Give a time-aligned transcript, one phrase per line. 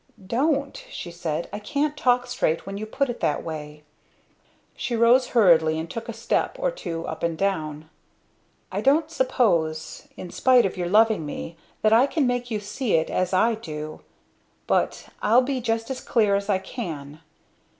[0.25, 1.47] "Don't!" she said.
[1.53, 3.83] "I can't talk straight when you put it that way."
[4.75, 7.87] She rose hurriedly and took a step or two up and down.
[8.71, 12.95] "I don't suppose in spite of your loving me, that I can make you see
[12.95, 14.01] it as I do.
[14.65, 17.19] But I'll be just as clear as I can.